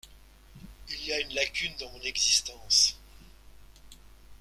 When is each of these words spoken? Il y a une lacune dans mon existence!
Il 0.89 1.05
y 1.05 1.13
a 1.13 1.19
une 1.19 1.31
lacune 1.35 1.75
dans 1.79 1.91
mon 1.91 2.01
existence! 2.01 2.97